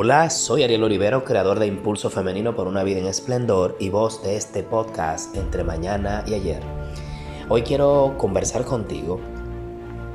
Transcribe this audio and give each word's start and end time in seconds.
Hola, 0.00 0.30
soy 0.30 0.62
Ariel 0.62 0.84
Olivero, 0.84 1.24
creador 1.24 1.58
de 1.58 1.66
Impulso 1.66 2.08
Femenino 2.08 2.54
por 2.54 2.68
una 2.68 2.84
vida 2.84 3.00
en 3.00 3.06
esplendor 3.06 3.76
y 3.80 3.88
voz 3.88 4.22
de 4.22 4.36
este 4.36 4.62
podcast 4.62 5.36
entre 5.36 5.64
mañana 5.64 6.22
y 6.24 6.34
ayer. 6.34 6.62
Hoy 7.48 7.62
quiero 7.62 8.14
conversar 8.16 8.64
contigo 8.64 9.18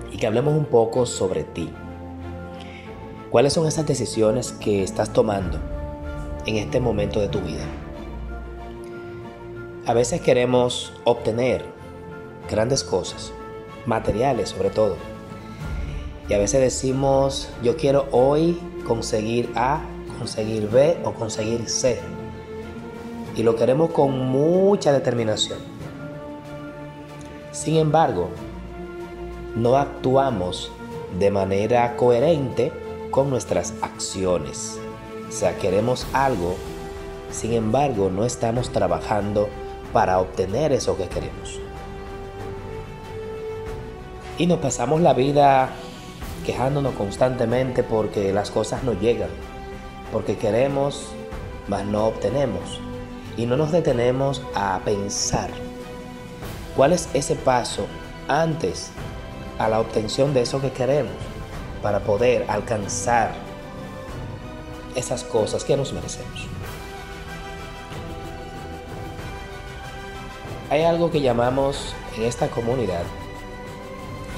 y 0.10 0.16
que 0.16 0.26
hablemos 0.26 0.54
un 0.54 0.64
poco 0.64 1.06
sobre 1.06 1.44
ti. 1.44 1.70
¿Cuáles 3.30 3.52
son 3.52 3.68
esas 3.68 3.86
decisiones 3.86 4.54
que 4.54 4.84
estás 4.84 5.12
tomando 5.12 5.60
en 6.46 6.56
este 6.56 6.80
momento 6.80 7.20
de 7.20 7.28
tu 7.28 7.42
vida? 7.42 7.66
A 9.86 9.94
veces 9.94 10.22
queremos 10.22 10.94
obtener 11.04 11.66
grandes 12.50 12.86
cosas, 12.86 13.34
materiales 13.86 14.48
sobre 14.48 14.70
todo. 14.70 14.96
Y 16.30 16.34
a 16.34 16.38
veces 16.38 16.62
decimos, 16.62 17.50
yo 17.62 17.76
quiero 17.76 18.08
hoy 18.12 18.58
conseguir 18.88 19.52
A, 19.56 19.82
conseguir 20.18 20.70
B 20.70 20.98
o 21.04 21.12
conseguir 21.12 21.68
C. 21.68 22.00
Y 23.36 23.44
lo 23.44 23.56
queremos 23.56 23.92
con 23.92 24.18
mucha 24.28 24.94
determinación. 24.94 25.60
Sin 27.52 27.78
embargo, 27.78 28.30
no 29.56 29.76
actuamos 29.78 30.72
de 31.20 31.30
manera 31.30 31.96
coherente 31.96 32.72
con 33.12 33.30
nuestras 33.30 33.74
acciones. 33.82 34.80
O 35.28 35.32
sea, 35.32 35.58
queremos 35.58 36.08
algo, 36.14 36.56
sin 37.32 37.54
embargo, 37.54 38.10
no 38.10 38.26
estamos 38.26 38.72
trabajando 38.72 39.50
para 39.92 40.20
obtener 40.20 40.72
eso 40.72 40.98
que 40.98 41.08
queremos. 41.08 41.60
Y 44.38 44.48
nos 44.48 44.60
pasamos 44.60 45.02
la 45.02 45.14
vida 45.14 45.70
quejándonos 46.44 46.94
constantemente 46.96 47.84
porque 47.84 48.34
las 48.34 48.52
cosas 48.52 48.84
no 48.84 48.94
llegan, 48.94 49.30
porque 50.12 50.38
queremos, 50.38 51.08
mas 51.68 51.86
no 51.86 52.06
obtenemos. 52.06 52.80
Y 53.36 53.46
no 53.46 53.58
nos 53.58 53.72
detenemos 53.72 54.44
a 54.54 54.80
pensar 54.86 55.50
cuál 56.76 56.94
es 56.94 57.10
ese 57.14 57.36
paso 57.36 57.88
antes 58.28 58.92
a 59.58 59.68
la 59.70 59.80
obtención 59.80 60.34
de 60.34 60.42
eso 60.42 60.62
que 60.62 60.72
queremos 60.72 61.14
para 61.82 62.00
poder 62.02 62.46
alcanzar 62.48 63.32
esas 64.96 65.24
cosas 65.24 65.64
que 65.64 65.76
nos 65.76 65.94
merecemos. 65.94 66.48
Hay 70.70 70.84
algo 70.84 71.12
que 71.12 71.22
llamamos 71.22 71.96
en 72.18 72.24
esta 72.24 72.48
comunidad 72.48 73.04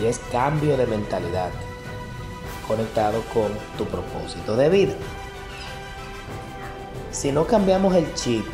y 0.01 0.05
es 0.05 0.19
cambio 0.31 0.75
de 0.77 0.85
mentalidad 0.85 1.49
conectado 2.67 3.21
con 3.33 3.51
tu 3.77 3.85
propósito 3.85 4.55
de 4.55 4.69
vida. 4.69 4.93
Si 7.11 7.31
no 7.31 7.45
cambiamos 7.45 7.95
el 7.95 8.13
chip, 8.13 8.45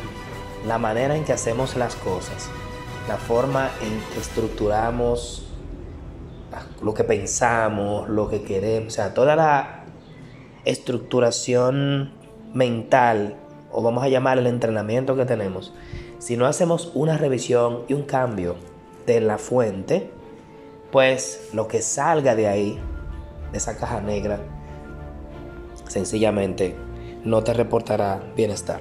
la 0.66 0.78
manera 0.78 1.16
en 1.16 1.24
que 1.24 1.32
hacemos 1.32 1.76
las 1.76 1.96
cosas, 1.96 2.48
la 3.08 3.16
forma 3.16 3.70
en 3.82 4.00
que 4.12 4.20
estructuramos 4.20 5.46
lo 6.82 6.94
que 6.94 7.04
pensamos, 7.04 8.08
lo 8.08 8.28
que 8.28 8.42
queremos, 8.42 8.92
o 8.92 8.96
sea, 8.96 9.14
toda 9.14 9.36
la 9.36 9.84
estructuración 10.64 12.12
mental, 12.52 13.36
o 13.70 13.82
vamos 13.82 14.04
a 14.04 14.08
llamar 14.08 14.38
el 14.38 14.46
entrenamiento 14.46 15.16
que 15.16 15.24
tenemos, 15.24 15.72
si 16.18 16.36
no 16.36 16.46
hacemos 16.46 16.92
una 16.94 17.16
revisión 17.16 17.82
y 17.88 17.94
un 17.94 18.02
cambio 18.02 18.56
de 19.06 19.20
la 19.20 19.38
fuente, 19.38 20.10
pues 20.90 21.48
lo 21.52 21.68
que 21.68 21.82
salga 21.82 22.34
de 22.34 22.48
ahí 22.48 22.80
esa 23.52 23.76
caja 23.76 24.00
negra, 24.00 24.40
sencillamente 25.88 26.76
no 27.24 27.42
te 27.42 27.52
reportará 27.52 28.22
bienestar. 28.36 28.80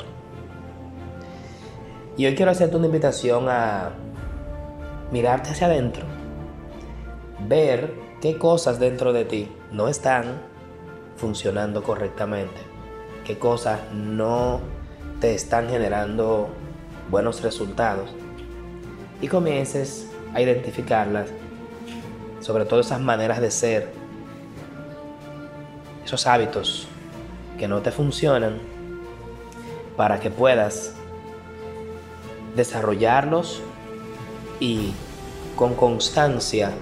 Y 2.18 2.26
hoy 2.26 2.36
quiero 2.36 2.52
hacerte 2.52 2.76
una 2.76 2.88
invitación 2.88 3.48
a 3.50 3.92
mirarte 5.12 5.50
hacia 5.52 5.68
adentro, 5.68 6.06
ver 7.48 7.94
qué 8.22 8.38
cosas 8.38 8.80
dentro 8.80 9.14
de 9.14 9.26
ti 9.26 9.52
no 9.72 9.88
están 9.88 10.42
funcionando 11.16 11.84
correctamente, 11.84 12.62
qué 13.26 13.38
cosas 13.38 13.80
no 13.94 14.60
te 15.20 15.36
están 15.36 15.70
generando 15.70 16.50
buenos 17.10 17.42
resultados 17.42 18.10
y 19.22 19.28
comiences 19.28 20.10
a 20.34 20.42
identificarlas, 20.42 21.30
sobre 22.40 22.66
todo 22.66 22.80
esas 22.80 23.00
maneras 23.00 23.40
de 23.40 23.52
ser 23.52 24.01
esos 26.12 26.28
hábitos 26.28 26.88
que 27.58 27.70
no 27.70 27.82
te 27.82 27.90
funcionan 27.90 28.60
para 29.96 30.20
que 30.20 30.30
puedas 30.30 30.92
desarrollarlos 32.54 33.62
y 34.60 34.92
con 35.56 35.74
constancia 35.74 36.74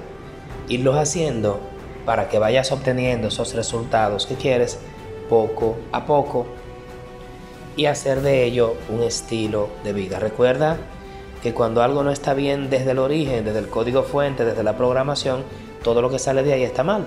irlos 0.68 0.98
haciendo 0.98 1.60
para 2.08 2.28
que 2.28 2.40
vayas 2.40 2.72
obteniendo 2.72 3.28
esos 3.28 3.54
resultados 3.54 4.26
que 4.26 4.34
quieres 4.34 4.80
poco 5.30 5.78
a 5.92 6.08
poco 6.08 6.48
y 7.76 7.86
hacer 7.86 8.22
de 8.22 8.46
ello 8.46 8.78
un 8.90 9.04
estilo 9.04 9.70
de 9.84 9.94
vida. 9.94 10.18
Recuerda 10.18 10.78
que 11.44 11.54
cuando 11.54 11.84
algo 11.84 12.02
no 12.02 12.10
está 12.10 12.34
bien 12.34 12.72
desde 12.72 12.92
el 12.92 12.98
origen, 12.98 13.46
desde 13.46 13.60
el 13.60 13.70
código 13.70 14.02
fuente, 14.02 14.44
desde 14.44 14.64
la 14.64 14.76
programación, 14.76 15.44
todo 15.84 16.02
lo 16.02 16.10
que 16.10 16.18
sale 16.18 16.42
de 16.42 16.54
ahí 16.54 16.64
está 16.64 16.84
mal. 16.84 17.06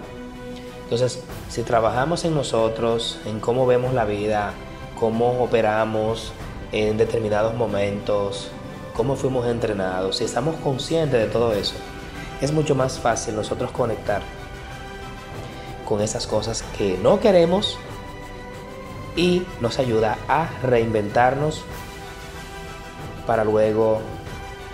Entonces, 0.93 1.23
si 1.49 1.63
trabajamos 1.63 2.23
en 2.27 2.35
nosotros, 2.35 3.19
en 3.25 3.41
cómo 3.41 3.67
vemos 3.67 3.95
la 3.95 4.05
vida, 4.05 4.53
cómo 5.01 5.43
operamos 5.43 6.35
en 6.71 6.99
determinados 6.99 7.55
momentos, 7.55 8.51
cómo 8.95 9.17
fuimos 9.17 9.47
entrenados, 9.47 10.19
si 10.19 10.25
estamos 10.25 10.55
conscientes 10.57 11.19
de 11.19 11.29
todo 11.29 11.55
eso, 11.55 11.77
es 12.43 12.53
mucho 12.53 12.75
más 12.75 12.99
fácil 12.99 13.35
nosotros 13.35 13.71
conectar 13.71 14.21
con 15.89 16.03
esas 16.03 16.27
cosas 16.27 16.63
que 16.77 16.99
no 16.99 17.21
queremos 17.21 17.79
y 19.17 19.47
nos 19.63 19.79
ayuda 19.79 20.19
a 20.29 20.51
reinventarnos 20.63 21.65
para 23.27 23.45
luego 23.45 24.03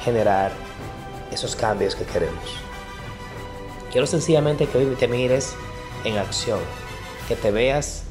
generar 0.03 0.50
esos 1.31 1.55
cambios 1.55 1.95
que 1.95 2.03
queremos. 2.03 2.56
Quiero 3.93 4.09
sencillamente 4.09 4.67
que 4.67 4.79
hoy 4.79 4.97
te 4.97 5.06
mires 5.06 5.55
en 6.04 6.19
acción, 6.19 6.60
que 7.26 7.36
te 7.36 7.50
veas 7.50 8.04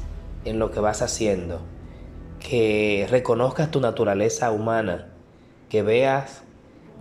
en 0.44 0.58
lo 0.58 0.70
que 0.70 0.80
vas 0.80 1.02
haciendo, 1.02 1.60
que 2.40 3.06
reconozcas 3.10 3.70
tu 3.70 3.80
naturaleza 3.80 4.50
humana, 4.50 5.08
que 5.68 5.82
veas 5.82 6.42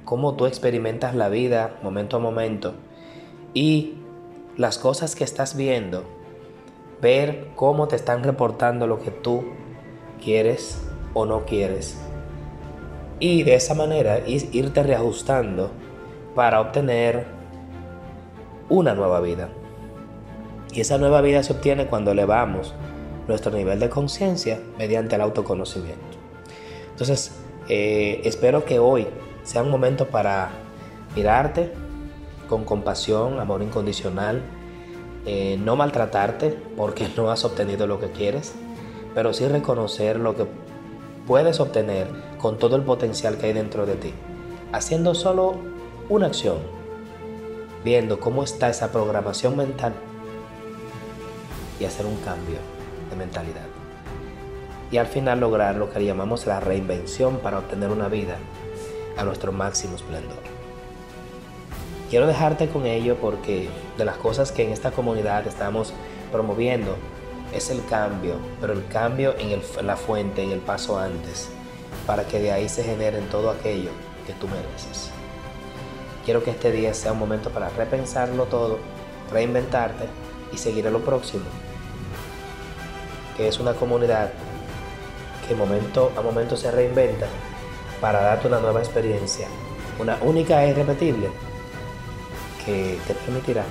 cómo 0.05 0.35
tú 0.35 0.45
experimentas 0.45 1.15
la 1.15 1.29
vida 1.29 1.77
momento 1.83 2.17
a 2.17 2.19
momento. 2.19 2.73
Y 3.53 3.95
las 4.55 4.77
cosas 4.77 5.15
que 5.15 5.23
estás 5.23 5.55
viendo, 5.55 6.03
ver 7.01 7.49
cómo 7.55 7.87
te 7.87 7.95
están 7.95 8.23
reportando 8.23 8.87
lo 8.87 8.99
que 8.99 9.11
tú 9.11 9.43
quieres 10.23 10.81
o 11.13 11.25
no 11.25 11.45
quieres. 11.45 11.97
Y 13.19 13.43
de 13.43 13.55
esa 13.55 13.73
manera 13.73 14.19
irte 14.27 14.83
reajustando 14.83 15.71
para 16.35 16.61
obtener 16.61 17.25
una 18.69 18.93
nueva 18.93 19.19
vida. 19.21 19.49
Y 20.77 20.81
esa 20.81 20.99
nueva 20.99 21.21
vida 21.21 21.41
se 21.41 21.53
obtiene 21.53 21.87
cuando 21.87 22.11
elevamos 22.11 22.75
nuestro 23.27 23.51
nivel 23.51 23.79
de 23.79 23.89
conciencia 23.89 24.59
mediante 24.77 25.15
el 25.15 25.21
autoconocimiento. 25.21 26.19
Entonces, 26.91 27.31
eh, 27.67 28.21
espero 28.25 28.63
que 28.63 28.77
hoy 28.77 29.07
sea 29.41 29.63
un 29.63 29.71
momento 29.71 30.05
para 30.05 30.51
mirarte 31.15 31.73
con 32.47 32.63
compasión, 32.63 33.39
amor 33.39 33.63
incondicional, 33.63 34.43
eh, 35.25 35.57
no 35.59 35.75
maltratarte 35.75 36.55
porque 36.77 37.07
no 37.17 37.31
has 37.31 37.43
obtenido 37.43 37.87
lo 37.87 37.99
que 37.99 38.11
quieres, 38.11 38.53
pero 39.15 39.33
sí 39.33 39.47
reconocer 39.47 40.19
lo 40.19 40.35
que 40.35 40.45
puedes 41.25 41.59
obtener 41.59 42.05
con 42.37 42.59
todo 42.59 42.75
el 42.75 42.83
potencial 42.83 43.39
que 43.39 43.47
hay 43.47 43.53
dentro 43.53 43.87
de 43.87 43.95
ti, 43.95 44.13
haciendo 44.71 45.15
solo 45.15 45.55
una 46.07 46.27
acción, 46.27 46.57
viendo 47.83 48.19
cómo 48.19 48.43
está 48.43 48.69
esa 48.69 48.91
programación 48.91 49.57
mental 49.57 49.95
y 51.79 51.85
hacer 51.85 52.05
un 52.05 52.17
cambio 52.17 52.57
de 53.09 53.15
mentalidad. 53.15 53.65
Y 54.91 54.97
al 54.97 55.07
final 55.07 55.39
lograr 55.39 55.75
lo 55.75 55.91
que 55.91 56.03
llamamos 56.03 56.45
la 56.45 56.59
reinvención 56.59 57.37
para 57.37 57.59
obtener 57.59 57.89
una 57.89 58.07
vida 58.07 58.37
a 59.17 59.23
nuestro 59.23 59.51
máximo 59.51 59.95
esplendor. 59.95 60.39
Quiero 62.09 62.25
dejarte 62.25 62.69
con 62.69 62.85
ello 62.85 63.17
porque 63.19 63.67
de 63.97 64.05
las 64.05 64.15
cosas 64.17 64.53
que 64.53 64.63
en 64.63 64.71
esta 64.71 64.91
comunidad 64.91 65.45
estamos 65.45 65.93
promoviendo 66.31 66.95
es 67.53 67.69
el 67.69 67.83
cambio, 67.85 68.35
pero 68.61 68.73
el 68.73 68.87
cambio 68.87 69.35
en, 69.37 69.61
la 69.85 69.97
fuente, 69.97 70.43
en 70.43 70.51
el 70.51 70.59
paso 70.59 70.97
antes, 70.97 71.49
para 72.05 72.25
que 72.25 72.39
de 72.39 72.51
ahí 72.51 72.69
se 72.69 72.83
genere 72.83 73.19
todo 73.29 73.49
aquello 73.49 73.89
que 74.25 74.33
tú 74.33 74.47
mereces. 74.47 75.09
Quiero 76.23 76.43
que 76.43 76.51
este 76.51 76.71
día 76.71 76.93
sea 76.93 77.11
un 77.11 77.19
momento 77.19 77.49
para 77.49 77.69
repensarlo 77.69 78.45
todo, 78.45 78.79
reinventarte 79.31 80.05
y 80.53 80.57
seguir 80.57 80.87
a 80.87 80.91
lo 80.91 80.99
próximo 81.03 81.45
que 83.37 83.47
es 83.47 83.59
una 83.59 83.73
comunidad 83.73 84.31
que 85.47 85.55
momento 85.55 86.11
a 86.17 86.21
momento 86.21 86.57
se 86.57 86.71
reinventa 86.71 87.27
para 88.01 88.21
darte 88.21 88.47
una 88.47 88.59
nueva 88.59 88.79
experiencia, 88.79 89.47
una 89.99 90.17
única 90.21 90.65
e 90.65 90.71
irrepetible 90.71 91.29
que 92.65 92.99
te 93.07 93.13
permitirá 93.13 93.63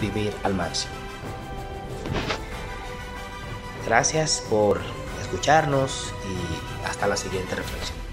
vivir 0.00 0.32
al 0.44 0.54
máximo. 0.54 0.92
Gracias 3.86 4.44
por 4.48 4.80
escucharnos 5.20 6.14
y 6.24 6.86
hasta 6.86 7.06
la 7.06 7.16
siguiente 7.16 7.54
reflexión. 7.56 8.03